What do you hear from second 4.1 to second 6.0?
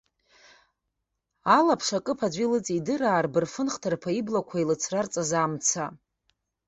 иблақәа илыцрарҵаз амца.